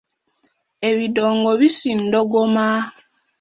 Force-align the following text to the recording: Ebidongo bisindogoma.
Ebidongo 0.89 1.49
bisindogoma. 1.59 2.67